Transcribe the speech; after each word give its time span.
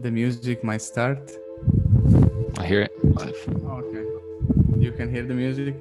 the 0.00 0.10
music 0.10 0.64
might 0.64 0.80
start. 0.82 1.32
I 2.58 2.66
hear 2.66 2.82
it. 2.82 2.92
Okay. 3.04 4.04
You 4.78 4.92
can 4.92 5.10
hear 5.10 5.24
the 5.24 5.34
music. 5.34 5.76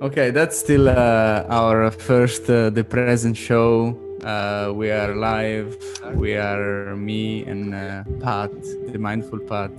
Okay, 0.00 0.30
that's 0.30 0.58
still 0.58 0.88
uh, 0.88 1.44
our 1.48 1.90
first 1.90 2.48
uh, 2.50 2.70
the 2.70 2.82
present 2.82 3.36
show. 3.36 3.96
Uh, 4.24 4.72
we 4.74 4.90
are 4.90 5.14
live. 5.14 5.76
We 6.14 6.36
are 6.36 6.96
me 6.96 7.44
and 7.44 7.74
uh, 7.74 8.04
Pat, 8.20 8.50
the 8.92 8.98
mindful 8.98 9.40
Pat. 9.40 9.70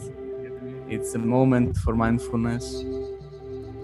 It's 0.89 1.15
a 1.15 1.19
moment 1.19 1.75
for 1.77 1.95
mindfulness. 1.95 2.85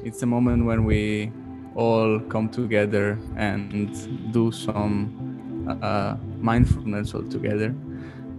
It's 0.03 0.21
a 0.21 0.25
moment 0.25 0.65
when 0.65 0.85
we 0.85 1.31
all 1.75 2.19
come 2.19 2.49
together 2.49 3.17
and 3.35 4.31
do 4.31 4.51
some 4.51 5.77
uh, 5.81 6.15
mindfulness 6.39 7.13
all 7.13 7.23
together. 7.23 7.75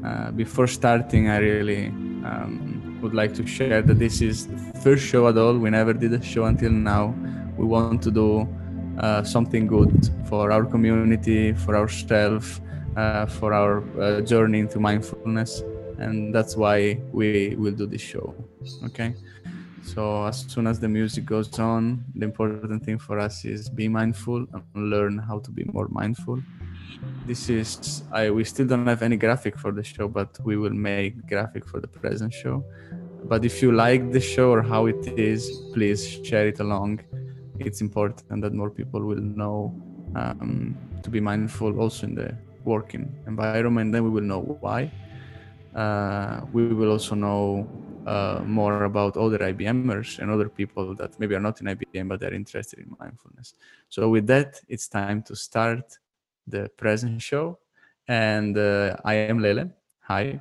Uh, 0.04 0.30
before 0.30 0.66
starting, 0.66 1.28
I 1.28 1.38
really 1.38 1.86
um, 2.24 2.98
would 3.02 3.14
like 3.14 3.34
to 3.34 3.46
share 3.46 3.82
that 3.82 3.98
this 3.98 4.20
is 4.22 4.46
the 4.46 4.56
first 4.80 5.04
show 5.04 5.28
at 5.28 5.36
all. 5.36 5.58
We 5.58 5.70
never 5.70 5.92
did 5.92 6.12
a 6.14 6.22
show 6.22 6.44
until 6.44 6.70
now. 6.70 7.14
We 7.58 7.66
want 7.66 8.02
to 8.02 8.10
do 8.10 8.48
uh, 8.98 9.22
something 9.24 9.66
good 9.66 10.08
for 10.26 10.52
our 10.52 10.64
community, 10.64 11.52
for 11.52 11.76
ourselves, 11.76 12.60
uh, 12.96 13.26
for 13.26 13.52
our 13.52 13.82
uh, 14.00 14.20
journey 14.22 14.60
into 14.60 14.80
mindfulness, 14.80 15.62
and 15.98 16.34
that's 16.34 16.56
why 16.56 16.98
we 17.12 17.54
will 17.56 17.72
do 17.72 17.86
this 17.86 18.00
show. 18.00 18.34
Okay. 18.84 19.14
So 19.82 20.24
as 20.26 20.46
soon 20.48 20.66
as 20.66 20.78
the 20.78 20.88
music 20.88 21.24
goes 21.24 21.58
on, 21.58 22.04
the 22.14 22.24
important 22.24 22.84
thing 22.84 22.98
for 22.98 23.18
us 23.18 23.44
is 23.44 23.68
be 23.68 23.88
mindful 23.88 24.46
and 24.52 24.90
learn 24.90 25.18
how 25.18 25.40
to 25.40 25.50
be 25.50 25.64
more 25.64 25.88
mindful 25.88 26.40
this 27.26 27.48
is 27.48 28.02
I 28.12 28.30
we 28.30 28.44
still 28.44 28.66
don't 28.66 28.86
have 28.86 29.02
any 29.02 29.16
graphic 29.16 29.58
for 29.58 29.72
the 29.72 29.84
show, 29.84 30.08
but 30.08 30.38
we 30.44 30.56
will 30.56 30.78
make 30.92 31.26
graphic 31.28 31.66
for 31.66 31.80
the 31.80 31.88
present 31.88 32.32
show. 32.32 32.64
But 33.24 33.44
if 33.44 33.62
you 33.62 33.72
like 33.72 34.12
the 34.12 34.20
show 34.20 34.50
or 34.50 34.62
how 34.62 34.86
it 34.86 35.02
is, 35.18 35.50
please 35.74 36.02
share 36.24 36.48
it 36.48 36.60
along. 36.60 37.00
It's 37.58 37.80
important 37.80 38.40
that 38.42 38.52
more 38.52 38.70
people 38.70 39.00
will 39.02 39.20
know 39.20 39.74
um, 40.16 40.76
to 41.02 41.10
be 41.10 41.20
mindful 41.20 41.78
also 41.78 42.06
in 42.06 42.14
the 42.14 42.36
working 42.64 43.14
environment. 43.26 43.92
Then 43.92 44.04
we 44.04 44.10
will 44.10 44.28
know 44.32 44.40
why. 44.60 44.90
Uh, 45.74 46.40
we 46.52 46.66
will 46.68 46.90
also 46.90 47.14
know 47.14 47.68
uh, 48.06 48.40
more 48.44 48.84
about 48.84 49.16
other 49.16 49.38
IBMers 49.38 50.18
and 50.18 50.30
other 50.30 50.48
people 50.48 50.94
that 50.96 51.18
maybe 51.20 51.34
are 51.34 51.40
not 51.40 51.60
in 51.60 51.66
IBM 51.68 52.08
but 52.08 52.18
they're 52.20 52.34
interested 52.34 52.80
in 52.80 52.96
mindfulness. 52.98 53.54
So 53.88 54.08
with 54.08 54.26
that, 54.26 54.60
it's 54.68 54.88
time 54.88 55.22
to 55.24 55.36
start 55.36 55.98
the 56.50 56.70
present 56.76 57.22
show. 57.22 57.58
And 58.08 58.58
uh, 58.58 58.96
I 59.04 59.14
am 59.14 59.38
Lele. 59.38 59.70
Hi. 60.02 60.40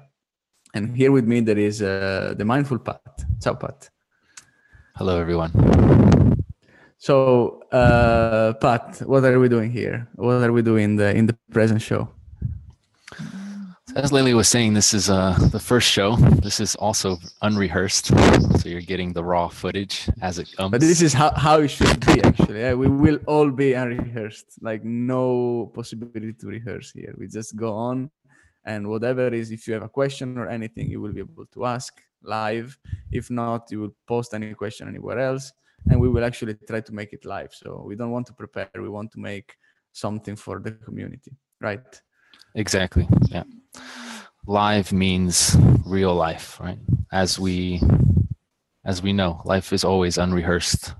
And 0.73 0.95
here 0.95 1.11
with 1.11 1.25
me 1.25 1.41
there 1.41 1.57
is 1.57 1.81
uh, 1.81 2.33
the 2.37 2.45
mindful 2.45 2.79
Pat. 2.79 3.01
Ciao, 3.41 3.53
Pat. 3.53 3.89
Hello, 4.95 5.19
everyone. 5.19 5.51
So, 6.97 7.61
uh, 7.71 8.53
Pat, 8.59 9.01
what 9.05 9.23
are 9.23 9.39
we 9.39 9.47
doing 9.47 9.71
here? 9.71 10.07
What 10.15 10.43
are 10.43 10.51
we 10.51 10.61
doing 10.61 10.83
in 10.83 10.95
the 10.97 11.15
in 11.15 11.27
the 11.27 11.37
present 11.51 11.81
show? 11.81 12.09
As 13.95 14.11
Lele 14.11 14.35
was 14.35 14.47
saying, 14.47 14.75
this 14.75 14.93
is 14.93 15.09
uh, 15.09 15.35
the 15.51 15.59
first 15.59 15.89
show. 15.89 16.15
This 16.15 16.59
is 16.59 16.75
also 16.75 17.17
unrehearsed, 17.41 18.05
so 18.05 18.69
you're 18.69 18.81
getting 18.81 19.13
the 19.13 19.23
raw 19.23 19.47
footage 19.47 20.07
as 20.21 20.39
it 20.39 20.51
comes. 20.55 20.71
But 20.71 20.81
this 20.81 21.01
is 21.01 21.11
how, 21.11 21.31
how 21.35 21.59
it 21.59 21.69
should 21.69 21.99
be, 22.05 22.21
actually. 22.23 22.59
Yeah, 22.59 22.75
we 22.75 22.87
will 22.87 23.19
all 23.25 23.49
be 23.49 23.73
unrehearsed, 23.73 24.59
like 24.61 24.83
no 24.83 25.71
possibility 25.73 26.33
to 26.33 26.47
rehearse 26.47 26.91
here. 26.91 27.13
We 27.17 27.27
just 27.27 27.55
go 27.55 27.73
on, 27.73 28.09
and 28.63 28.87
whatever 28.87 29.27
is, 29.27 29.51
if 29.51 29.67
you 29.67 29.73
have 29.73 29.83
a 29.83 29.89
question 29.89 30.37
or 30.37 30.47
anything, 30.47 30.89
you 30.89 31.01
will 31.01 31.13
be 31.13 31.21
able 31.21 31.47
to 31.53 31.65
ask 31.65 31.99
live. 32.23 32.77
If 33.11 33.29
not, 33.31 33.71
you 33.71 33.81
will 33.81 33.95
post 34.07 34.33
any 34.33 34.53
question 34.53 34.87
anywhere 34.87 35.19
else, 35.19 35.51
and 35.89 35.99
we 35.99 36.09
will 36.09 36.23
actually 36.23 36.55
try 36.67 36.81
to 36.81 36.93
make 36.93 37.11
it 37.11 37.25
live. 37.25 37.53
So 37.53 37.83
we 37.85 37.95
don't 37.95 38.11
want 38.11 38.27
to 38.27 38.33
prepare, 38.33 38.69
we 38.75 38.89
want 38.89 39.11
to 39.13 39.19
make 39.19 39.55
something 39.91 40.35
for 40.35 40.59
the 40.59 40.71
community, 40.71 41.31
right? 41.59 42.01
Exactly. 42.55 43.07
Yeah. 43.29 43.43
Live 44.49 44.91
means 44.91 45.55
real 45.85 46.15
life, 46.15 46.59
right? 46.59 46.79
As 47.11 47.37
we 47.37 47.83
as 48.83 49.03
we 49.03 49.13
know, 49.13 49.43
life 49.45 49.71
is 49.71 49.83
always 49.83 50.17
unrehearsed, 50.17 50.95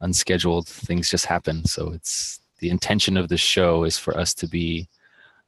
unscheduled. 0.00 0.66
Things 0.66 1.08
just 1.08 1.26
happen. 1.26 1.64
So 1.64 1.92
it's 1.92 2.40
the 2.58 2.70
intention 2.70 3.16
of 3.16 3.28
the 3.28 3.36
show 3.36 3.84
is 3.84 3.98
for 3.98 4.18
us 4.18 4.34
to 4.34 4.48
be 4.48 4.88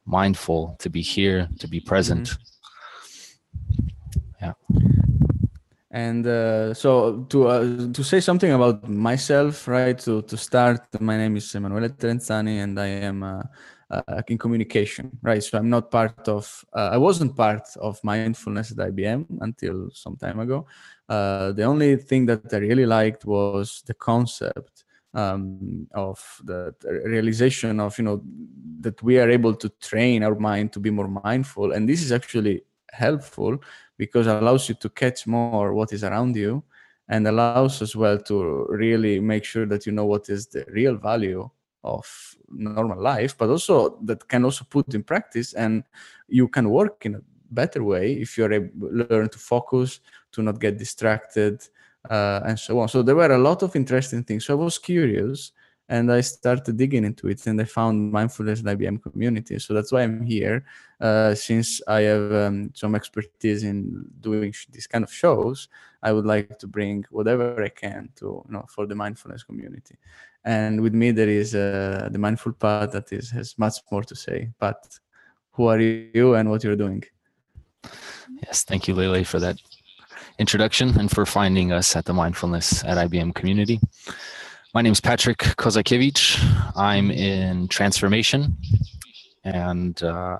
mindful, 0.06 0.76
to 0.78 0.88
be 0.88 1.02
here, 1.02 1.48
to 1.58 1.66
be 1.66 1.80
present. 1.80 2.38
Mm-hmm. 4.38 4.46
Yeah. 4.46 4.52
And 5.90 6.24
uh, 6.28 6.72
so 6.72 7.26
to 7.30 7.48
uh, 7.48 7.92
to 7.94 8.04
say 8.04 8.20
something 8.20 8.52
about 8.52 8.88
myself, 8.88 9.66
right? 9.66 9.98
To 10.06 10.22
to 10.22 10.36
start, 10.36 10.82
my 11.00 11.16
name 11.16 11.36
is 11.36 11.52
Emanuele 11.52 11.88
Terenzani, 11.88 12.62
and 12.62 12.78
I 12.78 12.86
am 12.86 13.24
uh, 13.24 13.42
uh, 13.90 14.22
in 14.28 14.38
communication, 14.38 15.18
right? 15.22 15.42
So 15.42 15.58
I'm 15.58 15.70
not 15.70 15.90
part 15.90 16.28
of, 16.28 16.64
uh, 16.72 16.90
I 16.92 16.96
wasn't 16.96 17.36
part 17.36 17.68
of 17.80 18.02
mindfulness 18.02 18.72
at 18.72 18.78
IBM 18.78 19.26
until 19.40 19.90
some 19.92 20.16
time 20.16 20.40
ago. 20.40 20.66
Uh, 21.08 21.52
the 21.52 21.64
only 21.64 21.96
thing 21.96 22.26
that 22.26 22.52
I 22.52 22.58
really 22.58 22.86
liked 22.86 23.24
was 23.24 23.82
the 23.86 23.94
concept 23.94 24.84
um, 25.12 25.86
of 25.94 26.18
the 26.44 26.74
realization 27.06 27.80
of, 27.80 27.96
you 27.98 28.04
know, 28.04 28.22
that 28.80 29.02
we 29.02 29.18
are 29.18 29.30
able 29.30 29.54
to 29.54 29.68
train 29.80 30.22
our 30.22 30.34
mind 30.34 30.72
to 30.72 30.80
be 30.80 30.90
more 30.90 31.08
mindful. 31.08 31.72
And 31.72 31.88
this 31.88 32.02
is 32.02 32.12
actually 32.12 32.64
helpful 32.90 33.58
because 33.96 34.26
it 34.26 34.30
allows 34.30 34.68
you 34.68 34.74
to 34.76 34.88
catch 34.88 35.26
more 35.26 35.72
what 35.74 35.92
is 35.92 36.04
around 36.04 36.36
you 36.36 36.62
and 37.08 37.26
allows 37.28 37.82
as 37.82 37.94
well 37.94 38.18
to 38.18 38.66
really 38.70 39.20
make 39.20 39.44
sure 39.44 39.66
that 39.66 39.86
you 39.86 39.92
know 39.92 40.06
what 40.06 40.28
is 40.28 40.46
the 40.46 40.64
real 40.68 40.96
value 40.96 41.48
of 41.84 42.36
normal 42.50 43.00
life 43.00 43.36
but 43.38 43.48
also 43.48 43.98
that 44.02 44.26
can 44.28 44.44
also 44.44 44.64
put 44.68 44.94
in 44.94 45.02
practice 45.02 45.52
and 45.54 45.84
you 46.28 46.48
can 46.48 46.70
work 46.70 47.06
in 47.06 47.14
a 47.16 47.20
better 47.50 47.84
way 47.84 48.12
if 48.14 48.36
you're 48.36 48.52
able 48.52 48.88
to 48.88 49.06
learn 49.10 49.28
to 49.28 49.38
focus 49.38 50.00
to 50.32 50.42
not 50.42 50.58
get 50.58 50.78
distracted 50.78 51.62
uh, 52.10 52.40
and 52.44 52.58
so 52.58 52.78
on. 52.80 52.88
So 52.88 53.02
there 53.02 53.16
were 53.16 53.32
a 53.32 53.38
lot 53.38 53.62
of 53.62 53.76
interesting 53.76 54.24
things. 54.24 54.44
So 54.44 54.54
i 54.54 54.62
was 54.62 54.78
curious 54.78 55.52
and 55.88 56.10
I 56.10 56.22
started 56.22 56.76
digging 56.76 57.04
into 57.04 57.28
it, 57.28 57.46
and 57.46 57.60
I 57.60 57.64
found 57.64 58.10
mindfulness 58.10 58.60
in 58.60 58.66
IBM 58.66 59.02
community. 59.02 59.58
So 59.58 59.74
that's 59.74 59.92
why 59.92 60.02
I'm 60.02 60.22
here, 60.22 60.64
uh, 61.00 61.34
since 61.34 61.82
I 61.86 62.00
have 62.02 62.32
um, 62.32 62.70
some 62.74 62.94
expertise 62.94 63.64
in 63.64 64.06
doing 64.20 64.54
these 64.70 64.86
kind 64.86 65.04
of 65.04 65.12
shows. 65.12 65.68
I 66.02 66.12
would 66.12 66.26
like 66.26 66.58
to 66.58 66.66
bring 66.66 67.04
whatever 67.10 67.62
I 67.62 67.70
can 67.70 68.10
to 68.16 68.44
you 68.46 68.52
know 68.52 68.64
for 68.68 68.86
the 68.86 68.94
mindfulness 68.94 69.42
community. 69.42 69.96
And 70.44 70.82
with 70.82 70.92
me 70.92 71.10
there 71.12 71.28
is 71.28 71.54
uh, 71.54 72.08
the 72.12 72.18
mindful 72.18 72.52
Pat 72.52 72.92
that 72.92 73.10
is 73.12 73.30
has 73.30 73.58
much 73.58 73.76
more 73.90 74.02
to 74.04 74.14
say. 74.14 74.50
But 74.58 74.98
who 75.52 75.66
are 75.66 75.80
you 75.80 76.34
and 76.34 76.50
what 76.50 76.62
you're 76.62 76.76
doing? 76.76 77.02
Yes, 78.42 78.64
thank 78.64 78.86
you, 78.88 78.94
Lele, 78.94 79.24
for 79.24 79.38
that 79.40 79.56
introduction 80.38 80.98
and 80.98 81.10
for 81.10 81.24
finding 81.24 81.72
us 81.72 81.96
at 81.96 82.04
the 82.04 82.12
mindfulness 82.12 82.84
at 82.84 82.98
IBM 82.98 83.34
community. 83.34 83.80
My 84.74 84.82
name 84.82 84.90
is 84.90 85.00
Patrick 85.00 85.38
Kozakiewicz. 85.38 86.72
I'm 86.74 87.12
in 87.12 87.68
transformation 87.68 88.56
and 89.44 90.02
uh, 90.02 90.38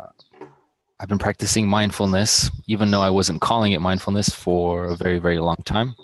I've 0.99 1.09
been 1.09 1.21
practicing 1.21 1.69
mindfulness, 1.69 2.51
even 2.67 2.91
though 2.91 3.01
I 3.01 3.11
wasn't 3.11 3.41
calling 3.41 3.71
it 3.71 3.81
mindfulness 3.81 4.31
for 4.31 4.87
a 4.87 4.97
very, 4.97 5.21
very 5.21 5.39
long 5.39 5.59
time 5.65 5.95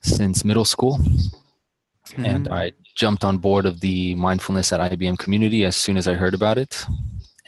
since 0.00 0.44
middle 0.44 0.64
school. 0.64 0.98
Mm-hmm. 0.98 2.24
And 2.24 2.48
I 2.50 2.70
jumped 2.94 3.24
on 3.24 3.38
board 3.38 3.66
of 3.66 3.80
the 3.80 4.14
mindfulness 4.14 4.72
at 4.72 4.78
IBM 4.78 5.18
community 5.18 5.64
as 5.64 5.74
soon 5.74 5.96
as 5.96 6.06
I 6.06 6.14
heard 6.14 6.34
about 6.34 6.56
it 6.56 6.86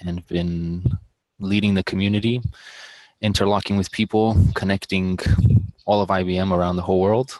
and 0.00 0.26
been 0.26 0.98
leading 1.38 1.74
the 1.74 1.84
community, 1.84 2.42
interlocking 3.20 3.76
with 3.76 3.92
people, 3.92 4.36
connecting 4.56 5.16
all 5.84 6.02
of 6.02 6.08
IBM 6.08 6.50
around 6.50 6.74
the 6.74 6.82
whole 6.82 6.98
world 6.98 7.38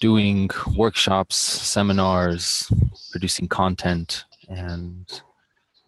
doing 0.00 0.50
workshops, 0.76 1.36
seminars, 1.36 2.70
producing 3.10 3.48
content, 3.48 4.24
and 4.48 5.22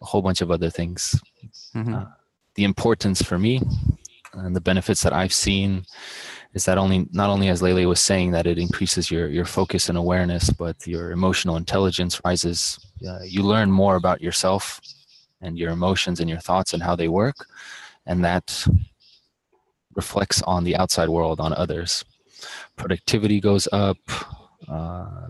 a 0.01 0.05
whole 0.05 0.21
bunch 0.21 0.41
of 0.41 0.51
other 0.51 0.69
things. 0.69 1.19
Mm-hmm. 1.75 1.93
Uh, 1.93 2.05
the 2.55 2.63
importance 2.63 3.21
for 3.21 3.37
me 3.37 3.61
and 4.33 4.55
the 4.55 4.61
benefits 4.61 5.03
that 5.03 5.13
I've 5.13 5.33
seen 5.33 5.85
is 6.53 6.65
that 6.65 6.77
only 6.77 7.07
not 7.11 7.29
only 7.29 7.49
as 7.49 7.61
Lele 7.61 7.87
was 7.87 7.99
saying 7.99 8.31
that 8.31 8.47
it 8.47 8.57
increases 8.57 9.11
your 9.11 9.27
your 9.27 9.45
focus 9.45 9.89
and 9.89 9.97
awareness, 9.97 10.49
but 10.49 10.75
your 10.87 11.11
emotional 11.11 11.57
intelligence 11.57 12.19
rises. 12.25 12.79
Uh, 13.07 13.19
you 13.23 13.43
learn 13.43 13.71
more 13.71 13.95
about 13.95 14.21
yourself 14.21 14.81
and 15.41 15.57
your 15.57 15.71
emotions 15.71 16.19
and 16.19 16.29
your 16.29 16.39
thoughts 16.39 16.73
and 16.73 16.81
how 16.81 16.95
they 16.95 17.07
work, 17.07 17.45
and 18.07 18.23
that 18.25 18.65
reflects 19.95 20.41
on 20.43 20.63
the 20.63 20.75
outside 20.75 21.09
world 21.09 21.39
on 21.39 21.53
others 21.53 22.03
productivity 22.75 23.39
goes 23.39 23.67
up, 23.71 23.97
uh, 24.67 25.27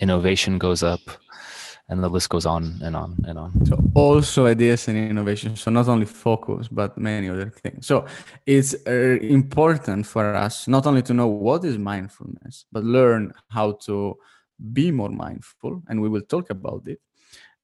innovation 0.00 0.58
goes 0.58 0.82
up, 0.82 1.00
and 1.88 2.02
the 2.02 2.08
list 2.08 2.28
goes 2.28 2.46
on 2.46 2.80
and 2.82 2.96
on 2.96 3.16
and 3.26 3.38
on. 3.38 3.66
So 3.66 3.78
also 3.94 4.46
ideas 4.46 4.88
and 4.88 4.96
innovation. 4.98 5.56
So 5.56 5.70
not 5.70 5.88
only 5.88 6.06
focus, 6.06 6.68
but 6.68 6.98
many 6.98 7.28
other 7.28 7.50
things. 7.50 7.86
So 7.86 8.06
it's 8.44 8.74
uh, 8.86 9.18
important 9.22 10.06
for 10.06 10.34
us 10.34 10.66
not 10.68 10.86
only 10.86 11.02
to 11.02 11.14
know 11.14 11.28
what 11.28 11.64
is 11.64 11.78
mindfulness, 11.78 12.66
but 12.72 12.84
learn 12.84 13.32
how 13.48 13.72
to 13.86 14.16
be 14.72 14.90
more 14.90 15.10
mindful, 15.10 15.82
and 15.88 16.00
we 16.00 16.08
will 16.08 16.22
talk 16.22 16.50
about 16.50 16.88
it. 16.88 17.00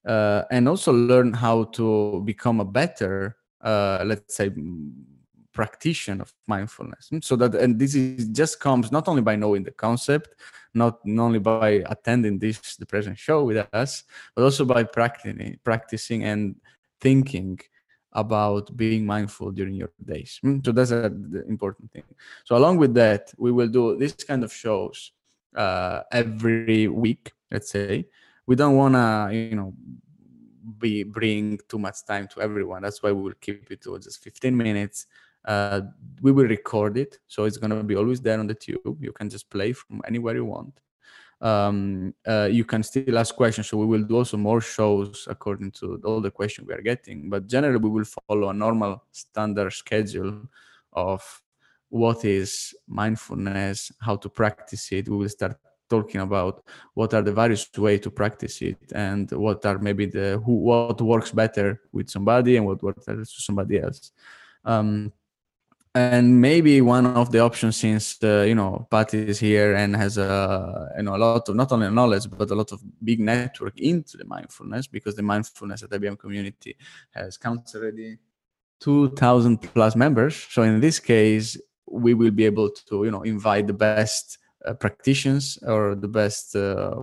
Uh, 0.07 0.43
and 0.51 0.67
also 0.67 0.91
learn 0.91 1.33
how 1.33 1.63
to 1.63 2.21
become 2.25 2.59
a 2.59 2.65
better, 2.65 3.37
uh, 3.61 4.03
let's 4.05 4.35
say, 4.35 4.51
practitioner 5.53 6.23
of 6.23 6.33
mindfulness. 6.47 7.09
So 7.21 7.35
that 7.37 7.55
and 7.55 7.79
this 7.79 7.95
is 7.95 8.27
just 8.29 8.59
comes 8.59 8.91
not 8.91 9.07
only 9.07 9.21
by 9.21 9.35
knowing 9.35 9.63
the 9.63 9.71
concept, 9.71 10.35
not, 10.73 11.05
not 11.05 11.25
only 11.25 11.39
by 11.39 11.83
attending 11.85 12.39
this 12.39 12.75
the 12.75 12.85
present 12.85 13.17
show 13.17 13.43
with 13.43 13.67
us, 13.73 14.03
but 14.35 14.43
also 14.43 14.65
by 14.65 14.83
practicing, 14.83 15.59
practicing 15.63 16.23
and 16.23 16.55
thinking 16.99 17.59
about 18.13 18.75
being 18.75 19.05
mindful 19.05 19.51
during 19.51 19.75
your 19.75 19.91
days. 20.03 20.39
Hmm, 20.41 20.59
so 20.63 20.71
that's 20.71 20.91
a, 20.91 21.09
the 21.09 21.45
important 21.47 21.91
thing. 21.91 22.03
So 22.45 22.55
along 22.55 22.77
with 22.77 22.93
that, 22.95 23.33
we 23.37 23.51
will 23.51 23.67
do 23.67 23.97
this 23.97 24.13
kind 24.13 24.43
of 24.43 24.53
shows 24.53 25.11
uh, 25.55 26.01
every 26.11 26.87
week. 26.87 27.31
Let's 27.51 27.69
say 27.69 28.07
we 28.45 28.55
don't 28.55 28.75
want 28.75 28.95
to, 28.95 29.29
you 29.31 29.55
know, 29.55 29.73
be 30.79 31.03
bring 31.03 31.59
too 31.67 31.79
much 31.79 32.05
time 32.05 32.27
to 32.29 32.41
everyone. 32.41 32.81
That's 32.83 33.01
why 33.03 33.11
we 33.11 33.21
will 33.21 33.39
keep 33.39 33.69
it 33.71 33.81
to 33.83 33.99
just 33.99 34.23
15 34.23 34.55
minutes 34.55 35.07
uh, 35.45 35.81
we 36.21 36.31
will 36.31 36.47
record 36.47 36.97
it 36.97 37.19
so 37.27 37.45
it's 37.45 37.57
going 37.57 37.71
to 37.71 37.83
be 37.83 37.95
always 37.95 38.21
there 38.21 38.39
on 38.39 38.47
the 38.47 38.53
tube. 38.53 38.97
You 39.01 39.11
can 39.11 39.29
just 39.29 39.49
play 39.49 39.73
from 39.73 40.01
anywhere 40.07 40.35
you 40.35 40.45
want. 40.45 40.79
Um, 41.41 42.13
uh, 42.25 42.47
you 42.49 42.63
can 42.63 42.83
still 42.83 43.17
ask 43.17 43.35
questions 43.35 43.67
so 43.67 43.77
we 43.77 43.85
will 43.85 44.03
do 44.03 44.15
also 44.15 44.37
more 44.37 44.61
shows 44.61 45.27
according 45.29 45.71
to 45.71 46.01
all 46.05 46.21
the 46.21 46.31
questions 46.31 46.67
we 46.67 46.73
are 46.73 46.81
getting. 46.81 47.29
But 47.29 47.47
generally 47.47 47.79
we 47.79 47.89
will 47.89 48.05
follow 48.05 48.49
a 48.49 48.53
normal 48.53 49.03
standard 49.11 49.73
schedule 49.73 50.47
of 50.93 51.41
what 51.89 52.23
is 52.23 52.73
mindfulness 52.87 53.91
how 53.99 54.15
to 54.15 54.29
practice 54.29 54.91
it. 54.93 55.09
We 55.09 55.17
will 55.17 55.29
start 55.29 55.57
talking 55.89 56.21
about 56.21 56.63
what 56.93 57.13
are 57.13 57.21
the 57.21 57.33
various 57.33 57.69
way 57.77 57.97
to 57.99 58.09
practice 58.09 58.61
it 58.61 58.79
and 58.95 59.29
what 59.31 59.65
are 59.65 59.77
maybe 59.77 60.05
the 60.05 60.41
who 60.43 60.53
what 60.69 60.99
works 61.01 61.31
better 61.31 61.81
with 61.91 62.09
somebody 62.09 62.57
and 62.57 62.65
what 62.65 62.81
works 62.81 63.05
better 63.05 63.25
to 63.25 63.41
somebody 63.47 63.79
else. 63.79 64.11
Um, 64.65 65.11
and 65.95 66.41
maybe 66.41 66.81
one 66.81 67.05
of 67.05 67.31
the 67.31 67.39
options 67.39 67.77
since 67.77 68.17
uh, 68.23 68.43
you 68.47 68.55
know 68.55 68.87
Pat 68.89 69.13
is 69.13 69.39
here 69.39 69.75
and 69.75 69.95
has 69.95 70.17
a 70.17 70.91
you 70.97 71.03
know 71.03 71.15
a 71.15 71.17
lot 71.17 71.47
of 71.47 71.55
not 71.55 71.71
only 71.71 71.89
knowledge 71.89 72.29
but 72.29 72.49
a 72.49 72.55
lot 72.55 72.71
of 72.71 72.81
big 73.03 73.19
network 73.19 73.79
into 73.79 74.17
the 74.17 74.25
mindfulness 74.25 74.87
because 74.87 75.15
the 75.15 75.21
mindfulness 75.21 75.83
at 75.83 75.91
IBM 75.91 76.17
community 76.17 76.75
has 77.11 77.37
counts 77.37 77.75
already 77.75 78.17
2000 78.79 79.61
plus 79.61 79.95
members. 79.95 80.35
So 80.49 80.63
in 80.63 80.79
this 80.79 80.99
case 80.99 81.57
we 81.85 82.15
will 82.15 82.31
be 82.31 82.45
able 82.45 82.71
to 82.71 83.05
you 83.05 83.11
know 83.11 83.21
invite 83.21 83.67
the 83.67 83.73
best 83.73 84.39
uh, 84.65 84.73
practitioners 84.73 85.59
or 85.67 85.93
the 85.93 86.07
best 86.07 86.55
uh, 86.55 86.95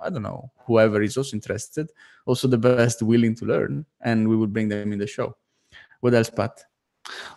i 0.00 0.10
don't 0.10 0.22
know 0.22 0.50
whoever 0.66 1.00
is 1.00 1.16
also 1.16 1.34
interested 1.34 1.90
also 2.26 2.46
the 2.46 2.58
best 2.58 3.00
willing 3.00 3.34
to 3.34 3.46
learn 3.46 3.86
and 4.02 4.28
we 4.28 4.36
will 4.36 4.46
bring 4.46 4.68
them 4.68 4.92
in 4.92 4.98
the 4.98 5.06
show. 5.06 5.34
What 6.00 6.12
else 6.14 6.30
pat 6.30 6.62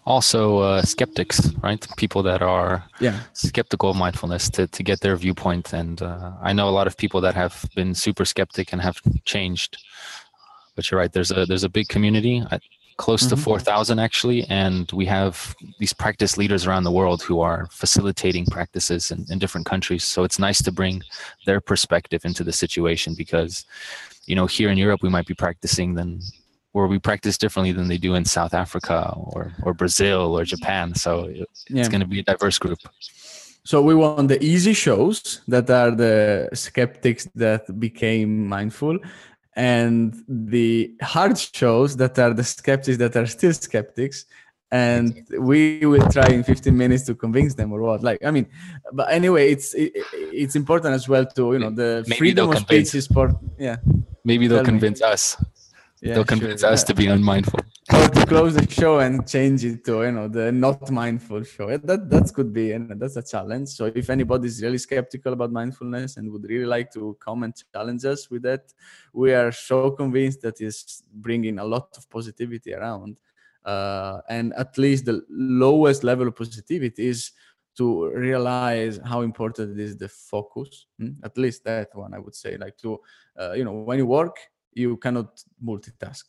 also 0.05 0.59
uh, 0.59 0.81
skeptics 0.81 1.51
right? 1.61 1.85
People 1.97 2.23
that 2.23 2.41
are 2.41 2.83
yeah. 2.99 3.19
skeptical 3.33 3.91
of 3.91 3.97
mindfulness 3.97 4.49
to, 4.51 4.67
to 4.67 4.83
get 4.83 5.01
their 5.01 5.15
viewpoint. 5.15 5.73
And 5.73 6.01
uh, 6.01 6.31
i 6.41 6.53
know 6.53 6.69
a 6.69 6.75
lot 6.79 6.87
of 6.87 6.97
people 6.97 7.21
that 7.21 7.35
have 7.35 7.65
been 7.75 7.93
super 7.93 8.25
skeptic 8.25 8.73
and 8.73 8.81
have 8.81 8.99
changed. 9.25 9.77
But 10.75 10.89
you're 10.89 10.99
right 10.99 11.11
there's 11.11 11.31
a 11.31 11.45
there's 11.45 11.65
a 11.65 11.69
big 11.69 11.89
community 11.89 12.43
uh, 12.51 12.59
close 12.97 13.23
mm-hmm. 13.23 13.35
to 13.35 13.41
4000 13.41 13.99
actually. 13.99 14.43
And 14.49 14.91
we 14.91 15.05
have 15.05 15.55
these 15.79 15.93
practice 15.93 16.37
leaders 16.37 16.67
around 16.67 16.83
the 16.83 16.91
world 16.91 17.21
who 17.21 17.39
are 17.41 17.67
facilitating 17.71 18.45
practices 18.45 19.11
in, 19.11 19.25
in 19.29 19.39
different 19.39 19.65
countries. 19.65 20.03
So 20.03 20.23
it's 20.23 20.39
nice 20.39 20.61
to 20.63 20.71
bring 20.71 21.01
their 21.45 21.61
perspective 21.61 22.25
into 22.25 22.43
the 22.43 22.53
situation 22.53 23.15
because 23.17 23.65
you 24.29 24.35
know 24.35 24.45
here 24.45 24.69
in 24.69 24.77
europe 24.77 25.01
we 25.01 25.09
might 25.09 25.25
be 25.25 25.33
practicing 25.33 25.95
then 25.95 26.21
where 26.71 26.87
we 26.87 26.99
practice 26.99 27.37
differently 27.37 27.71
than 27.71 27.87
they 27.87 27.97
do 27.97 28.15
in 28.15 28.25
South 28.25 28.53
Africa 28.53 29.13
or 29.15 29.51
or 29.63 29.73
Brazil 29.73 30.37
or 30.37 30.43
Japan. 30.43 30.93
So 30.95 31.25
it's 31.25 31.65
yeah. 31.69 31.87
going 31.87 32.01
to 32.01 32.07
be 32.07 32.19
a 32.19 32.23
diverse 32.23 32.57
group. 32.59 32.79
So 33.63 33.81
we 33.81 33.95
want 33.95 34.29
the 34.29 34.43
easy 34.43 34.73
shows 34.73 35.41
that 35.47 35.69
are 35.69 35.91
the 35.91 36.49
skeptics 36.53 37.27
that 37.35 37.79
became 37.79 38.47
mindful, 38.47 38.99
and 39.55 40.15
the 40.27 40.93
hard 41.01 41.37
shows 41.37 41.97
that 41.97 42.17
are 42.17 42.33
the 42.33 42.43
skeptics 42.43 42.97
that 42.97 43.15
are 43.15 43.27
still 43.27 43.53
skeptics. 43.53 44.25
And 44.71 45.25
we 45.39 45.83
will 45.83 46.07
try 46.11 46.27
in 46.27 46.43
15 46.43 46.77
minutes 46.77 47.03
to 47.05 47.15
convince 47.15 47.55
them 47.55 47.71
or 47.71 47.81
what. 47.81 48.03
Like, 48.03 48.23
I 48.23 48.29
mean, 48.29 48.45
but 48.93 49.11
anyway, 49.11 49.51
it's 49.51 49.73
it, 49.73 49.93
it's 50.13 50.55
important 50.55 50.93
as 50.93 51.09
well 51.09 51.25
to 51.25 51.53
you 51.53 51.59
know 51.59 51.71
the 51.71 52.03
Maybe 52.07 52.19
freedom 52.19 52.51
of 52.51 52.59
speech 52.59 52.93
is 52.93 53.07
part. 53.07 53.31
Yeah. 53.57 53.77
Maybe 54.23 54.47
they'll 54.47 54.59
Tell 54.59 54.65
convince 54.65 55.01
me. 55.01 55.07
us 55.07 55.37
yeah, 56.01 56.13
they'll 56.13 56.23
convince 56.23 56.61
sure. 56.61 56.69
us 56.69 56.83
to 56.83 56.93
be 56.93 57.07
unmindful. 57.07 57.59
Or 57.91 58.07
to 58.07 58.25
close 58.27 58.53
the 58.53 58.69
show 58.69 58.99
and 58.99 59.27
change 59.27 59.65
it 59.65 59.83
to 59.85 60.03
you 60.03 60.11
know 60.11 60.27
the 60.27 60.51
not 60.51 60.91
mindful 60.91 61.41
show. 61.43 61.75
That 61.75 62.07
that 62.11 62.31
could 62.35 62.53
be 62.53 62.71
and 62.73 63.01
that's 63.01 63.15
a 63.15 63.23
challenge. 63.23 63.69
So 63.69 63.85
if 63.85 64.11
anybody's 64.11 64.61
really 64.61 64.77
skeptical 64.77 65.33
about 65.33 65.51
mindfulness 65.51 66.17
and 66.17 66.31
would 66.31 66.47
really 66.47 66.67
like 66.67 66.93
to 66.93 67.17
come 67.19 67.41
and 67.41 67.53
challenge 67.73 68.05
us 68.05 68.29
with 68.29 68.43
that 68.43 68.71
we 69.11 69.33
are 69.33 69.51
so 69.51 69.89
convinced 69.89 70.41
that 70.41 70.61
is 70.61 71.01
bringing 71.11 71.57
a 71.57 71.65
lot 71.65 71.97
of 71.97 72.07
positivity 72.11 72.75
around. 72.75 73.17
Uh, 73.65 74.21
and 74.29 74.53
at 74.53 74.77
least 74.77 75.05
the 75.05 75.21
lowest 75.29 76.03
level 76.03 76.27
of 76.27 76.35
positivity 76.35 77.07
is 77.07 77.31
to 77.75 78.09
realize 78.09 78.99
how 79.03 79.21
important 79.21 79.79
is 79.79 79.97
the 79.97 80.09
focus. 80.09 80.85
Hmm? 80.99 81.13
at 81.23 81.35
least 81.37 81.63
that 81.63 81.89
one 81.95 82.13
i 82.13 82.19
would 82.19 82.35
say. 82.35 82.55
Like 82.55 82.77
to 82.83 82.99
uh, 83.39 83.53
you 83.53 83.63
know 83.63 83.73
when 83.73 83.97
you 83.97 84.05
work 84.05 84.37
you 84.73 84.97
cannot 84.97 85.43
multitask. 85.63 86.23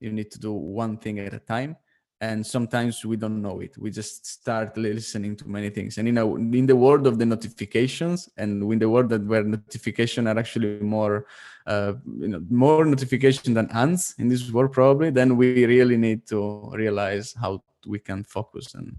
You 0.00 0.12
need 0.12 0.30
to 0.32 0.38
do 0.38 0.52
one 0.52 0.96
thing 0.96 1.18
at 1.18 1.34
a 1.34 1.38
time 1.38 1.76
and 2.20 2.46
sometimes 2.46 3.04
we 3.04 3.16
don't 3.16 3.40
know 3.40 3.60
it. 3.60 3.78
We 3.78 3.90
just 3.90 4.26
start 4.26 4.76
listening 4.76 5.36
to 5.36 5.48
many 5.48 5.70
things. 5.70 5.96
And 5.96 6.06
you 6.06 6.12
know 6.12 6.36
in 6.36 6.66
the 6.66 6.76
world 6.76 7.06
of 7.06 7.18
the 7.18 7.26
notifications 7.26 8.28
and 8.36 8.62
in 8.72 8.78
the 8.78 8.88
world 8.88 9.08
that 9.08 9.24
where 9.24 9.42
notification 9.42 10.26
are 10.26 10.38
actually 10.38 10.80
more 10.80 11.26
uh, 11.66 11.94
you 12.18 12.28
know 12.28 12.42
more 12.50 12.84
notification 12.84 13.54
than 13.54 13.70
ants 13.70 14.14
in 14.18 14.28
this 14.28 14.50
world 14.50 14.72
probably 14.72 15.10
then 15.10 15.36
we 15.36 15.64
really 15.66 15.96
need 15.96 16.26
to 16.26 16.70
realize 16.74 17.34
how 17.40 17.62
we 17.86 17.98
can 17.98 18.22
focus 18.24 18.74
and 18.74 18.96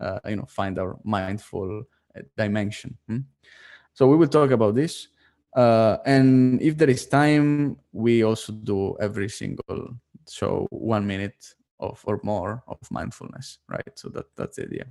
uh, 0.00 0.20
you 0.28 0.36
know 0.36 0.46
find 0.46 0.78
our 0.78 0.96
mindful 1.04 1.82
uh, 2.16 2.20
dimension. 2.36 2.96
Hmm? 3.08 3.18
so 3.92 4.06
we 4.06 4.16
will 4.16 4.28
talk 4.28 4.50
about 4.52 4.74
this 4.74 5.08
uh, 5.54 5.98
and 6.06 6.60
if 6.62 6.76
there 6.76 6.90
is 6.90 7.06
time, 7.06 7.76
we 7.92 8.24
also 8.24 8.52
do 8.52 8.96
every 9.00 9.28
single 9.28 9.96
show 10.28 10.66
one 10.70 11.06
minute 11.06 11.54
of 11.80 12.00
or 12.04 12.20
more 12.22 12.62
of 12.68 12.78
mindfulness, 12.90 13.58
right? 13.68 13.92
So 13.96 14.08
that 14.10 14.26
that's 14.36 14.56
the 14.56 14.64
idea. 14.64 14.86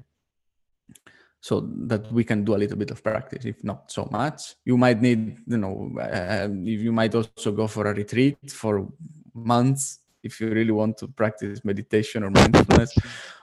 So 1.41 1.61
that 1.87 2.11
we 2.11 2.25
can 2.25 2.43
do 2.43 2.55
a 2.55 2.57
little 2.59 2.77
bit 2.77 2.91
of 2.91 3.01
practice, 3.01 3.45
if 3.45 3.63
not 3.63 3.89
so 3.89 4.09
much. 4.11 4.55
You 4.65 4.77
might 4.77 5.01
need, 5.01 5.37
you 5.47 5.57
know, 5.57 5.89
uh, 5.97 6.49
you 6.51 6.91
might 6.91 7.15
also 7.15 7.53
go 7.53 7.65
for 7.67 7.87
a 7.87 7.93
retreat 7.93 8.51
for 8.51 8.91
months 9.33 9.99
if 10.21 10.41
you 10.41 10.49
really 10.49 10.71
want 10.71 10.97
to 10.97 11.07
practice 11.07 11.63
meditation 11.63 12.23
or 12.23 12.29
mindfulness. 12.29 12.93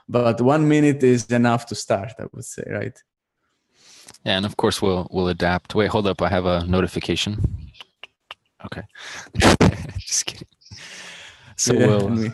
but 0.07 0.39
one 0.41 0.67
minute 0.67 1.01
is 1.03 1.25
enough 1.31 1.65
to 1.65 1.75
start, 1.75 2.13
I 2.19 2.25
would 2.31 2.45
say, 2.45 2.63
right? 2.67 3.03
Yeah, 4.23 4.37
and 4.37 4.45
of 4.45 4.57
course 4.57 4.81
we'll 4.81 5.07
we'll 5.11 5.29
adapt. 5.29 5.75
Wait, 5.75 5.89
hold 5.89 6.07
up, 6.07 6.21
I 6.21 6.29
have 6.29 6.45
a 6.45 6.65
notification. 6.65 7.69
Okay, 8.65 8.83
just 9.99 10.25
kidding. 10.25 10.47
So 11.55 11.73
yeah, 11.73 11.87
we'll 11.87 12.09
we... 12.09 12.31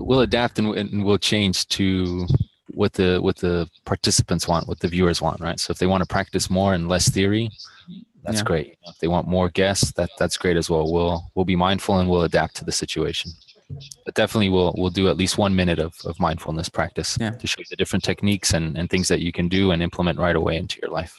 we'll 0.00 0.20
adapt 0.20 0.58
and, 0.58 0.74
and 0.74 1.04
we'll 1.04 1.18
change 1.18 1.68
to 1.68 2.26
what 2.68 2.92
the 2.92 3.18
what 3.20 3.36
the 3.36 3.68
participants 3.84 4.46
want, 4.48 4.68
what 4.68 4.80
the 4.80 4.88
viewers 4.88 5.20
want, 5.20 5.40
right? 5.40 5.58
So 5.58 5.70
if 5.70 5.78
they 5.78 5.86
want 5.86 6.02
to 6.02 6.06
practice 6.06 6.48
more 6.48 6.74
and 6.74 6.88
less 6.88 7.08
theory, 7.08 7.50
that's 8.24 8.38
yeah. 8.38 8.44
great. 8.44 8.78
If 8.86 8.98
they 8.98 9.08
want 9.08 9.26
more 9.26 9.48
guests, 9.48 9.92
that 9.92 10.10
that's 10.18 10.36
great 10.36 10.56
as 10.56 10.70
well. 10.70 10.90
We'll 10.92 11.30
we'll 11.34 11.44
be 11.44 11.56
mindful 11.56 11.98
and 11.98 12.08
we'll 12.08 12.22
adapt 12.22 12.56
to 12.56 12.64
the 12.64 12.72
situation 12.72 13.32
but 14.08 14.14
definitely 14.14 14.48
we'll 14.48 14.74
we'll 14.78 14.96
do 15.02 15.06
at 15.12 15.18
least 15.18 15.36
one 15.36 15.54
minute 15.54 15.78
of, 15.78 15.92
of 16.06 16.18
mindfulness 16.18 16.70
practice 16.70 17.18
yeah. 17.20 17.32
to 17.40 17.46
show 17.46 17.58
you 17.58 17.66
the 17.68 17.76
different 17.76 18.02
techniques 18.02 18.54
and, 18.54 18.66
and 18.78 18.88
things 18.88 19.06
that 19.08 19.20
you 19.20 19.32
can 19.38 19.48
do 19.48 19.70
and 19.72 19.82
implement 19.82 20.18
right 20.18 20.34
away 20.34 20.56
into 20.56 20.78
your 20.82 20.90
life 20.90 21.14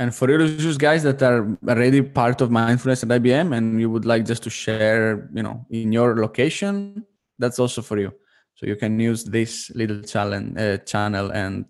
and 0.00 0.12
for 0.12 0.26
those 0.26 0.76
guys 0.76 1.04
that 1.04 1.22
are 1.22 1.56
already 1.68 2.02
part 2.02 2.40
of 2.40 2.50
mindfulness 2.50 3.04
at 3.04 3.08
IBM 3.08 3.56
and 3.56 3.80
you 3.80 3.90
would 3.90 4.04
like 4.04 4.24
just 4.24 4.42
to 4.44 4.50
share, 4.50 5.28
you 5.34 5.42
know, 5.42 5.66
in 5.70 5.90
your 5.90 6.16
location, 6.16 7.04
that's 7.38 7.58
also 7.58 7.82
for 7.82 7.98
you. 7.98 8.12
So 8.54 8.66
you 8.66 8.76
can 8.76 8.98
use 9.00 9.24
this 9.24 9.70
little 9.74 10.00
challenge 10.02 10.56
uh, 10.56 10.76
channel 10.78 11.32
and, 11.32 11.66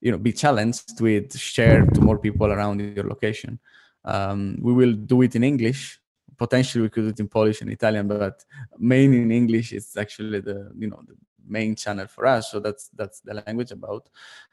you 0.00 0.10
know, 0.10 0.16
be 0.16 0.32
challenged 0.32 0.98
with 1.02 1.38
share 1.38 1.84
to 1.84 2.00
more 2.00 2.18
people 2.18 2.50
around 2.50 2.80
your 2.80 3.06
location. 3.06 3.58
Um, 4.02 4.56
we 4.62 4.72
will 4.72 4.94
do 4.94 5.20
it 5.20 5.36
in 5.36 5.44
English 5.44 6.00
potentially 6.38 6.82
we 6.82 6.88
could 6.88 7.04
do 7.04 7.08
it 7.08 7.20
in 7.20 7.28
Polish 7.28 7.60
and 7.60 7.70
Italian, 7.70 8.08
but 8.08 8.44
mainly 8.78 9.22
in 9.22 9.32
English. 9.32 9.72
is 9.72 9.96
actually 9.96 10.40
the 10.40 10.70
you 10.78 10.88
know 10.88 11.02
the 11.06 11.16
main 11.48 11.74
channel 11.74 12.06
for 12.06 12.26
us. 12.26 12.50
So 12.50 12.60
that's 12.60 12.88
that's 12.94 13.20
the 13.20 13.34
language 13.46 13.72
about. 13.72 14.08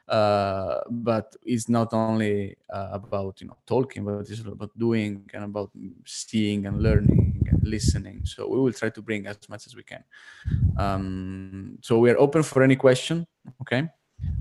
Uh, 0.08 0.80
but 0.88 1.34
it's 1.44 1.68
not 1.68 1.92
only 1.92 2.56
uh, 2.70 2.90
about 2.92 3.40
you 3.40 3.48
know 3.48 3.56
talking, 3.66 4.04
but 4.04 4.20
it's 4.20 4.40
about 4.40 4.76
doing 4.78 5.28
and 5.34 5.44
about 5.44 5.70
seeing 6.04 6.66
and 6.66 6.82
learning 6.82 7.46
and 7.50 7.62
listening. 7.66 8.24
So 8.24 8.48
we 8.48 8.58
will 8.58 8.72
try 8.72 8.90
to 8.90 9.02
bring 9.02 9.26
as 9.26 9.38
much 9.48 9.66
as 9.66 9.74
we 9.76 9.82
can. 9.82 10.04
Um, 10.76 11.78
so 11.82 11.98
we 11.98 12.10
are 12.10 12.18
open 12.18 12.42
for 12.42 12.62
any 12.62 12.76
question. 12.76 13.26
Okay. 13.62 13.88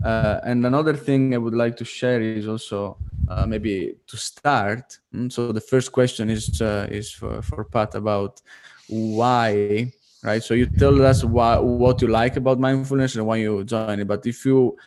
Uh, 0.03 0.39
and 0.43 0.65
another 0.65 0.95
thing 0.95 1.33
I 1.33 1.37
would 1.37 1.53
like 1.53 1.75
to 1.77 1.85
share 1.85 2.21
is 2.21 2.47
also 2.47 2.97
uh, 3.27 3.45
maybe 3.45 3.95
to 4.07 4.17
start. 4.17 4.99
Mm, 5.13 5.31
so 5.31 5.51
the 5.51 5.61
first 5.61 5.91
question 5.91 6.29
is 6.29 6.61
uh, 6.61 6.87
is 6.89 7.11
for, 7.11 7.41
for 7.41 7.63
Pat 7.63 7.95
about 7.95 8.41
why, 8.87 9.91
right? 10.23 10.43
So 10.43 10.53
you 10.53 10.67
tell 10.67 11.05
us 11.05 11.23
why, 11.23 11.57
what 11.57 12.01
you 12.01 12.07
like 12.07 12.37
about 12.37 12.59
mindfulness 12.59 13.15
and 13.15 13.25
why 13.25 13.37
you 13.37 13.63
join 13.63 13.99
it. 13.99 14.07
But 14.07 14.25
if 14.25 14.45
you 14.45 14.77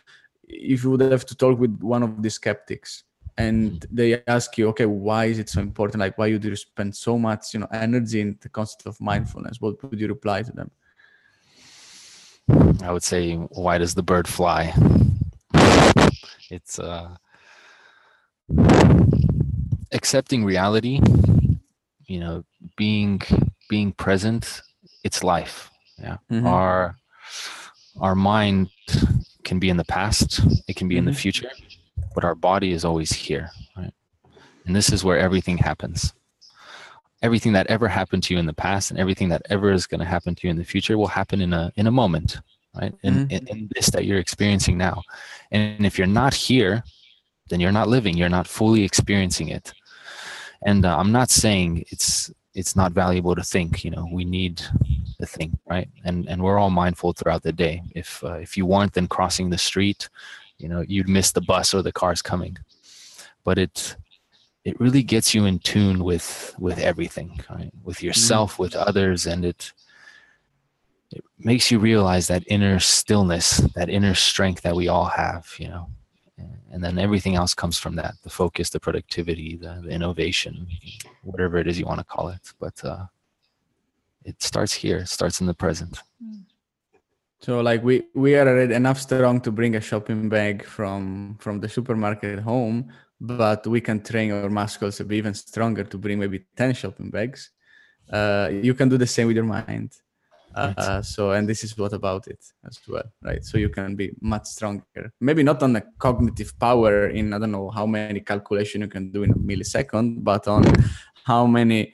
if 0.47 0.83
you 0.83 0.91
would 0.91 1.01
have 1.01 1.25
to 1.25 1.35
talk 1.35 1.59
with 1.59 1.79
one 1.81 2.03
of 2.03 2.21
the 2.21 2.29
skeptics 2.29 3.03
and 3.37 3.85
they 3.91 4.21
ask 4.27 4.57
you, 4.57 4.67
okay, 4.69 4.85
why 4.85 5.25
is 5.25 5.39
it 5.39 5.47
so 5.49 5.61
important? 5.61 5.99
Like, 5.99 6.17
why 6.17 6.35
do 6.35 6.49
you 6.49 6.55
spend 6.55 6.95
so 6.95 7.17
much, 7.17 7.53
you 7.53 7.61
know, 7.61 7.67
energy 7.71 8.19
in 8.19 8.37
the 8.41 8.49
concept 8.49 8.85
of 8.85 8.99
mindfulness? 8.99 9.61
What 9.61 9.81
would 9.83 9.99
you 9.99 10.07
reply 10.07 10.41
to 10.43 10.51
them? 10.51 10.71
I 12.83 12.91
would 12.91 13.03
say, 13.03 13.35
why 13.35 13.77
does 13.77 13.93
the 13.95 14.03
bird 14.03 14.27
fly? 14.27 14.73
It's 16.51 16.79
uh, 16.79 17.15
accepting 19.91 20.43
reality, 20.43 20.99
you 22.05 22.19
know, 22.19 22.43
being 22.77 23.21
being 23.69 23.91
present. 23.91 24.61
It's 25.03 25.23
life. 25.23 25.69
Yeah, 25.97 26.17
Mhm. 26.31 26.45
our 26.45 26.95
our 27.99 28.15
mind 28.15 28.69
can 29.43 29.59
be 29.59 29.69
in 29.69 29.77
the 29.77 29.83
past. 29.85 30.39
It 30.67 30.75
can 30.75 30.87
be 30.87 30.97
in 30.97 31.05
the 31.05 31.11
Mhm. 31.11 31.15
future, 31.17 31.51
but 32.15 32.23
our 32.23 32.35
body 32.35 32.71
is 32.71 32.85
always 32.85 33.11
here. 33.11 33.51
Right, 33.75 33.93
and 34.65 34.75
this 34.75 34.89
is 34.91 35.03
where 35.03 35.17
everything 35.19 35.57
happens. 35.57 36.13
Everything 37.21 37.51
that 37.53 37.67
ever 37.67 37.89
happened 37.89 38.23
to 38.23 38.33
you 38.33 38.39
in 38.39 38.45
the 38.45 38.53
past 38.53 38.91
and 38.91 38.99
everything 38.99 39.27
that 39.29 39.41
ever 39.49 39.71
is 39.71 39.85
going 39.87 39.99
to 39.99 40.05
happen 40.05 40.35
to 40.35 40.47
you 40.47 40.51
in 40.51 40.57
the 40.57 40.63
future 40.63 40.97
will 40.97 41.07
happen 41.07 41.41
in 41.41 41.51
a 41.53 41.71
in 41.75 41.85
a 41.87 41.91
moment 41.91 42.37
right 42.79 42.93
in, 43.03 43.13
Mhm. 43.27 43.31
in, 43.31 43.47
in 43.47 43.69
this 43.75 43.89
that 43.89 44.05
you're 44.05 44.19
experiencing 44.19 44.77
now 44.77 45.01
and 45.51 45.85
if 45.85 45.97
you're 45.97 46.07
not 46.21 46.33
here 46.33 46.83
then 47.49 47.59
you're 47.59 47.71
not 47.71 47.87
living 47.87 48.15
you're 48.17 48.29
not 48.29 48.47
fully 48.47 48.83
experiencing 48.83 49.49
it. 49.49 49.73
And 50.65 50.85
uh, 50.85 50.97
i'm 50.97 51.11
not 51.11 51.29
saying 51.29 51.85
it's 51.87 52.31
it's 52.53 52.75
not 52.75 52.91
valuable 52.91 53.35
to 53.35 53.43
think 53.43 53.83
you 53.85 53.91
know 53.91 54.07
we 54.11 54.25
need 54.25 54.61
the 55.19 55.25
thing 55.25 55.57
right? 55.69 55.89
And 56.05 56.27
and 56.29 56.41
we're 56.41 56.57
all 56.57 56.69
mindful 56.69 57.13
throughout 57.13 57.43
the 57.43 57.51
day. 57.51 57.83
If 57.95 58.23
uh, 58.23 58.39
if 58.45 58.57
you 58.57 58.65
weren't 58.65 58.93
then 58.93 59.07
crossing 59.07 59.49
the 59.49 59.57
street 59.57 60.09
you 60.57 60.67
know 60.67 60.83
you'd 60.87 61.09
miss 61.09 61.31
the 61.31 61.41
bus 61.41 61.73
or 61.73 61.81
the 61.81 61.91
cars 61.91 62.21
coming. 62.21 62.57
But 63.43 63.57
it 63.57 63.95
it 64.65 64.79
really 64.79 65.03
gets 65.03 65.33
you 65.33 65.45
in 65.45 65.59
tune 65.59 66.03
with 66.03 66.55
with 66.59 66.79
everything 66.79 67.39
right? 67.49 67.71
With 67.83 68.03
yourself 68.03 68.59
with 68.59 68.75
others 68.75 69.25
and 69.25 69.45
it 69.45 69.71
it 71.11 71.23
makes 71.37 71.71
you 71.71 71.79
realize 71.79 72.27
that 72.27 72.43
inner 72.47 72.79
stillness 72.79 73.57
that 73.75 73.89
inner 73.89 74.13
strength 74.13 74.61
that 74.61 74.75
we 74.75 74.87
all 74.87 75.05
have 75.05 75.53
you 75.57 75.67
know 75.67 75.87
and 76.71 76.83
then 76.83 76.97
everything 76.97 77.35
else 77.35 77.53
comes 77.53 77.77
from 77.77 77.95
that 77.95 78.13
the 78.23 78.29
focus 78.29 78.69
the 78.69 78.79
productivity 78.79 79.55
the, 79.55 79.81
the 79.83 79.89
innovation 79.89 80.67
whatever 81.23 81.57
it 81.57 81.67
is 81.67 81.79
you 81.79 81.85
want 81.85 81.99
to 81.99 82.05
call 82.05 82.29
it 82.29 82.53
but 82.59 82.83
uh, 82.83 83.05
it 84.23 84.41
starts 84.41 84.73
here 84.73 84.97
it 84.97 85.09
starts 85.09 85.41
in 85.41 85.47
the 85.47 85.53
present 85.53 86.01
So 87.41 87.61
like 87.61 87.83
we 87.83 88.03
we 88.13 88.35
are 88.35 88.47
already 88.47 88.73
enough 88.73 88.99
strong 88.99 89.39
to 89.41 89.51
bring 89.51 89.75
a 89.75 89.81
shopping 89.81 90.27
bag 90.27 90.65
from 90.65 91.37
from 91.39 91.61
the 91.61 91.69
supermarket 91.69 92.39
home, 92.39 92.91
but 93.21 93.65
we 93.65 93.79
can 93.79 94.03
train 94.03 94.31
our 94.31 94.49
muscles 94.49 94.97
to 94.97 95.05
be 95.05 95.15
even 95.15 95.33
stronger 95.33 95.85
to 95.85 95.97
bring 95.97 96.19
maybe 96.19 96.43
ten 96.55 96.73
shopping 96.73 97.09
bags. 97.09 97.51
Uh, 98.11 98.49
you 98.51 98.73
can 98.73 98.89
do 98.89 98.97
the 98.97 99.07
same 99.07 99.27
with 99.27 99.37
your 99.37 99.45
mind. 99.45 99.95
Uh, 100.55 101.01
so 101.01 101.31
and 101.31 101.47
this 101.47 101.63
is 101.63 101.77
what 101.77 101.93
about 101.93 102.27
it 102.27 102.43
as 102.65 102.79
well, 102.87 103.03
right? 103.21 103.43
So 103.45 103.57
you 103.57 103.69
can 103.69 103.95
be 103.95 104.11
much 104.21 104.45
stronger. 104.45 105.13
Maybe 105.21 105.43
not 105.43 105.61
on 105.63 105.73
the 105.73 105.83
cognitive 105.97 106.57
power 106.59 107.07
in 107.07 107.33
I 107.33 107.39
don't 107.39 107.51
know 107.51 107.69
how 107.69 107.85
many 107.85 108.19
calculation 108.19 108.81
you 108.81 108.87
can 108.87 109.11
do 109.11 109.23
in 109.23 109.31
a 109.31 109.35
millisecond, 109.35 110.23
but 110.23 110.47
on 110.47 110.63
how 111.23 111.45
many 111.45 111.93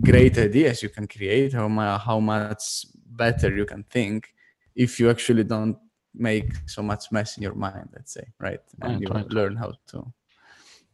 great 0.00 0.38
ideas 0.38 0.82
you 0.82 0.88
can 0.88 1.06
create, 1.06 1.52
how, 1.52 1.68
how 1.98 2.20
much 2.20 2.86
better 3.06 3.54
you 3.54 3.64
can 3.64 3.84
think 3.84 4.34
if 4.74 5.00
you 5.00 5.10
actually 5.10 5.44
don't 5.44 5.76
make 6.14 6.50
so 6.66 6.82
much 6.82 7.10
mess 7.12 7.36
in 7.36 7.42
your 7.42 7.54
mind, 7.54 7.88
let's 7.94 8.12
say, 8.12 8.26
right? 8.38 8.60
And 8.80 8.92
Right, 8.92 9.00
you 9.00 9.08
right. 9.08 9.30
learn 9.30 9.56
how 9.56 9.72
to 9.88 10.12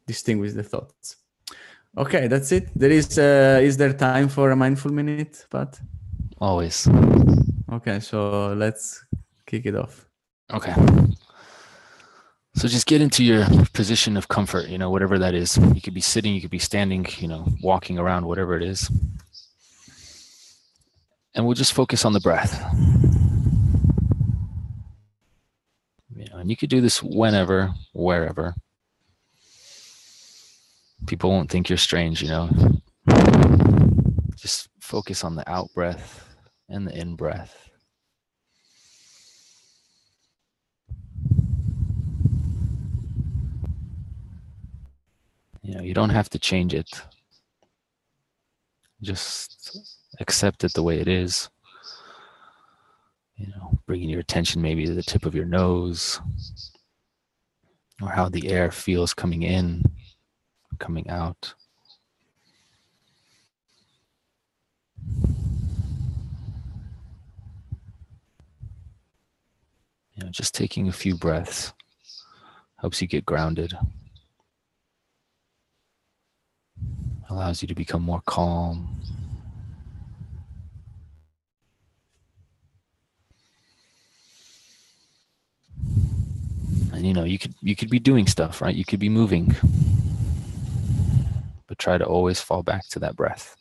distinguish 0.06 0.52
the 0.52 0.62
thoughts. 0.62 1.16
Okay, 1.97 2.26
that's 2.26 2.50
it. 2.52 2.71
There 2.75 2.90
is 2.90 3.18
uh, 3.18 3.61
is 3.62 3.76
there 3.76 3.92
time 3.92 4.28
for 4.28 4.50
a 4.50 4.56
mindful 4.56 4.92
minute, 4.92 5.47
Pat? 5.49 5.80
Always. 6.41 6.88
Okay, 7.73 8.00
so 8.00 8.53
let's 8.55 9.05
kick 9.47 9.67
it 9.67 9.75
off. 9.76 10.07
okay. 10.53 10.75
So 12.57 12.69
just 12.69 12.87
get 12.87 13.00
into 13.00 13.25
your 13.25 13.45
position 13.73 14.17
of 14.17 14.29
comfort 14.29 14.69
you 14.69 14.79
know 14.79 14.88
whatever 14.88 15.19
that 15.19 15.35
is. 15.35 15.57
You 15.75 15.81
could 15.81 15.95
be 15.95 16.00
sitting 16.00 16.35
you 16.35 16.41
could 16.41 16.50
be 16.50 16.61
standing 16.61 17.05
you 17.19 17.26
know 17.26 17.47
walking 17.62 17.99
around 17.99 18.26
whatever 18.26 18.57
it 18.57 18.62
is. 18.62 18.91
And 21.35 21.45
we'll 21.45 21.57
just 21.57 21.73
focus 21.73 22.05
on 22.05 22.12
the 22.12 22.21
breath. 22.21 22.62
You 26.14 26.26
know 26.31 26.37
and 26.37 26.49
you 26.49 26.57
could 26.57 26.71
do 26.71 26.81
this 26.81 27.03
whenever 27.03 27.73
wherever. 27.93 28.55
People 31.07 31.31
won't 31.31 31.50
think 31.50 31.69
you're 31.69 31.76
strange 31.76 32.23
you 32.23 32.29
know 32.29 32.49
focus 34.95 35.25
on 35.25 35.35
the 35.35 35.51
out 35.51 35.75
breath 35.75 36.37
and 36.69 36.87
the 36.87 36.97
in 36.97 37.17
breath. 37.17 37.69
You 45.63 45.75
know 45.75 45.83
you 45.83 45.95
don't 45.95 46.11
have 46.11 46.31
to 46.31 46.39
change 46.39 46.75
it. 46.75 46.89
Just 49.03 49.77
accept 50.21 50.63
it 50.63 50.75
the 50.75 50.85
way 50.85 51.01
it 51.01 51.09
is. 51.09 51.51
You 53.35 53.49
know 53.49 53.77
bringing 53.87 54.11
your 54.11 54.21
attention 54.21 54.63
maybe 54.63 54.87
to 54.87 54.95
the 54.95 55.03
tip 55.03 55.27
of 55.27 55.35
your 55.35 55.45
nose 55.45 56.21
or 58.01 58.11
how 58.11 58.29
the 58.29 58.49
air 58.49 58.71
feels 58.71 59.13
coming 59.13 59.43
in 59.43 59.83
coming 60.79 61.11
out 61.11 61.53
you 70.14 70.25
know 70.25 70.30
just 70.30 70.54
taking 70.54 70.88
a 70.88 70.92
few 70.92 71.16
breaths 71.16 71.73
helps 72.78 73.00
you 73.00 73.08
get 73.08 73.25
grounded 73.25 73.76
allows 77.34 77.62
you 77.62 77.68
to 77.68 77.75
become 77.75 78.02
more 78.02 78.23
calm. 78.26 79.00
And 86.92 87.04
you 87.06 87.12
know, 87.12 87.25
you 87.25 87.38
could 87.38 87.54
you 87.61 87.75
could 87.75 87.90
be 87.90 87.99
doing 87.99 88.26
stuff, 88.26 88.62
right? 88.62 88.75
You 88.75 88.84
could 88.84 89.00
be 89.00 89.08
moving. 89.08 89.54
But 91.66 91.78
try 91.78 91.99
to 91.99 92.04
always 92.04 92.40
fall 92.40 92.62
back 92.62 92.87
to 92.90 92.99
that 93.00 93.16
breath. 93.16 93.56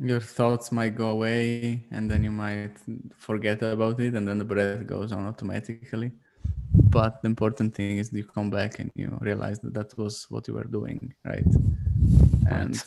Your 0.00 0.20
thoughts 0.20 0.72
might 0.72 0.96
go 0.96 1.10
away 1.10 1.86
and 1.90 2.10
then 2.10 2.24
you 2.24 2.32
might 2.32 2.76
forget 3.16 3.62
about 3.62 4.00
it 4.00 4.14
and 4.14 4.26
then 4.26 4.38
the 4.38 4.44
breath 4.44 4.86
goes 4.86 5.12
on 5.12 5.26
automatically. 5.26 6.12
But 6.72 7.22
the 7.22 7.28
important 7.28 7.74
thing 7.74 7.98
is 7.98 8.12
you 8.12 8.24
come 8.24 8.50
back 8.50 8.80
and 8.80 8.90
you 8.96 9.16
realize 9.20 9.60
that 9.60 9.74
that 9.74 9.96
was 9.96 10.26
what 10.28 10.48
you 10.48 10.54
were 10.54 10.64
doing, 10.64 11.14
right? 11.24 11.46
And 12.50 12.82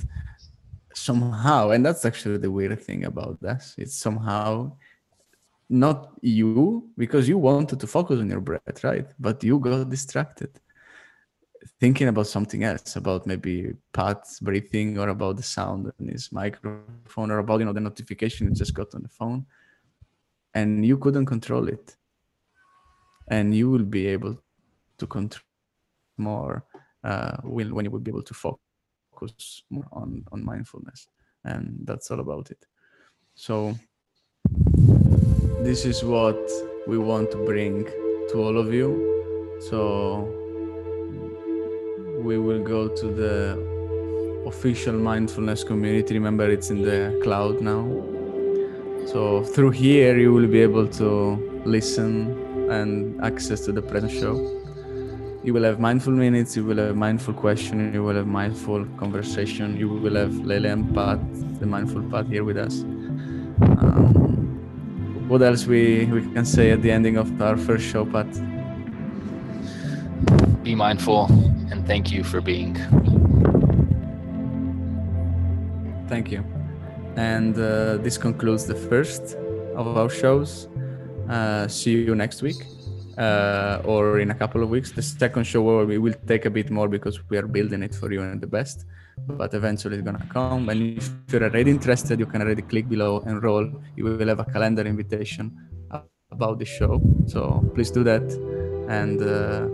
somehow, 0.93 1.69
and 1.69 1.85
that's 1.85 2.03
actually 2.05 2.37
the 2.37 2.51
weird 2.51 2.81
thing 2.81 3.05
about 3.05 3.39
this, 3.41 3.75
it's 3.77 3.95
somehow 3.95 4.73
not 5.69 6.11
you 6.21 6.89
because 6.97 7.27
you 7.27 7.37
wanted 7.37 7.79
to 7.79 7.87
focus 7.87 8.19
on 8.19 8.29
your 8.29 8.41
breath, 8.41 8.83
right? 8.83 9.07
But 9.19 9.43
you 9.43 9.59
got 9.59 9.89
distracted 9.89 10.59
thinking 11.79 12.07
about 12.07 12.27
something 12.27 12.63
else, 12.63 12.95
about 12.95 13.27
maybe 13.27 13.73
Pat's 13.93 14.39
breathing 14.39 14.97
or 14.97 15.09
about 15.09 15.37
the 15.37 15.43
sound 15.43 15.91
in 15.99 16.07
his 16.09 16.31
microphone 16.31 17.31
or 17.31 17.39
about 17.39 17.59
you 17.59 17.65
know 17.65 17.73
the 17.73 17.79
notification 17.79 18.47
you 18.47 18.53
just 18.53 18.73
got 18.73 18.93
on 18.95 19.03
the 19.03 19.09
phone, 19.09 19.45
and 20.53 20.85
you 20.85 20.97
couldn't 20.97 21.25
control 21.25 21.67
it. 21.67 21.95
And 23.29 23.53
you 23.53 23.69
will 23.69 23.83
be 23.83 24.07
able 24.07 24.37
to 24.97 25.07
control 25.07 25.43
more 26.17 26.63
uh, 27.03 27.37
when, 27.43 27.75
when 27.75 27.85
you 27.85 27.91
will 27.91 27.99
be 27.99 28.11
able 28.11 28.23
to 28.23 28.33
focus 28.33 29.63
more 29.69 29.87
on, 29.91 30.23
on 30.31 30.43
mindfulness. 30.43 31.07
And 31.43 31.79
that's 31.83 32.09
all 32.09 32.19
about 32.19 32.51
it. 32.51 32.65
So 33.35 33.75
this 35.59 35.85
is 35.85 36.03
what 36.03 36.39
we 36.87 36.97
want 36.97 37.31
to 37.31 37.37
bring 37.45 37.85
to 38.29 38.41
all 38.41 38.57
of 38.57 38.73
you. 38.73 39.59
So 39.69 40.36
we 42.27 42.37
will 42.37 42.61
go 42.61 42.89
to 42.89 43.07
the 43.07 43.57
official 44.45 44.93
mindfulness 44.93 45.63
community. 45.63 46.13
Remember, 46.13 46.49
it's 46.49 46.69
in 46.69 46.81
the 46.81 47.17
cloud 47.23 47.61
now. 47.61 47.83
So 49.07 49.45
through 49.45 49.71
here, 49.71 50.17
you 50.17 50.33
will 50.33 50.47
be 50.47 50.61
able 50.61 50.87
to 51.01 51.61
listen 51.63 52.69
and 52.69 53.23
access 53.23 53.61
to 53.61 53.71
the 53.71 53.81
present 53.81 54.11
show. 54.11 54.35
You 55.45 55.53
will 55.53 55.63
have 55.63 55.79
mindful 55.79 56.11
minutes, 56.11 56.57
you 56.57 56.65
will 56.65 56.79
have 56.79 56.97
mindful 56.97 57.33
question, 57.33 57.93
you 57.93 58.03
will 58.03 58.15
have 58.15 58.27
mindful 58.27 58.85
conversation, 58.97 59.77
you 59.77 59.87
will 59.87 60.15
have 60.15 60.35
Lele 60.45 60.65
and 60.65 60.93
Pat, 60.93 61.19
the 61.61 61.65
mindful 61.65 62.03
Pat 62.11 62.25
here 62.25 62.43
with 62.43 62.57
us. 62.57 62.81
Um, 63.61 65.29
what 65.29 65.41
else 65.41 65.65
we, 65.65 66.05
we 66.07 66.21
can 66.33 66.43
say 66.43 66.71
at 66.71 66.81
the 66.81 66.91
ending 66.91 67.15
of 67.15 67.41
our 67.41 67.55
first 67.55 67.85
show, 67.85 68.05
Pat? 68.05 68.27
Be 70.67 70.75
mindful 70.75 71.27
and 71.71 71.87
thank 71.87 72.11
you 72.11 72.25
for 72.25 72.41
being. 72.41 72.73
Thank 76.09 76.29
you. 76.29 76.43
And 77.15 77.55
uh, 77.57 77.95
this 78.05 78.17
concludes 78.17 78.65
the 78.65 78.75
first 78.75 79.37
of 79.77 79.95
our 79.95 80.09
shows. 80.09 80.67
Uh, 81.29 81.69
see 81.69 81.91
you 81.91 82.15
next 82.15 82.41
week 82.41 82.57
uh, 83.17 83.79
or 83.85 84.19
in 84.19 84.31
a 84.31 84.35
couple 84.35 84.61
of 84.61 84.67
weeks. 84.67 84.91
The 84.91 85.01
second 85.01 85.45
show 85.45 85.85
we 85.85 85.99
will 85.99 86.17
take 86.27 86.43
a 86.43 86.49
bit 86.49 86.69
more 86.69 86.89
because 86.89 87.17
we 87.29 87.37
are 87.37 87.47
building 87.47 87.81
it 87.81 87.95
for 87.95 88.11
you 88.11 88.21
and 88.21 88.41
the 88.41 88.51
best. 88.57 88.83
But 89.25 89.53
eventually 89.53 89.95
it's 89.95 90.05
gonna 90.05 90.27
come. 90.29 90.67
And 90.67 90.97
if 90.97 91.09
you're 91.31 91.45
already 91.45 91.71
interested, 91.71 92.19
you 92.19 92.25
can 92.25 92.41
already 92.41 92.63
click 92.63 92.89
below 92.89 93.23
enroll. 93.25 93.71
You 93.95 94.03
will 94.03 94.27
have 94.27 94.39
a 94.39 94.45
calendar 94.55 94.81
invitation 94.81 95.45
about 96.29 96.59
the 96.59 96.65
show. 96.65 97.01
So 97.25 97.63
please 97.73 97.89
do 97.89 98.03
that 98.03 98.27
and 98.89 99.21
uh, 99.21 99.67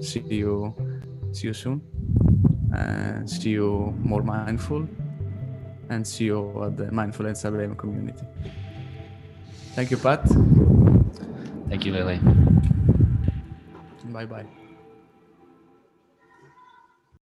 see 0.00 0.20
you 0.20 0.74
see 1.32 1.48
you 1.48 1.54
soon. 1.54 1.80
And 2.72 3.28
see 3.28 3.50
you 3.50 3.92
more 3.98 4.22
mindful 4.22 4.86
and 5.88 6.06
see 6.06 6.26
you 6.26 6.64
at 6.64 6.76
the 6.76 6.90
Mindfulness 6.92 7.42
IBM 7.42 7.76
community. 7.76 8.24
Thank 9.74 9.90
you, 9.90 9.96
Pat. 9.96 10.24
Thank 11.68 11.84
you, 11.84 11.92
Lele. 11.92 12.18
Bye 14.12 14.26
bye. 14.26 14.59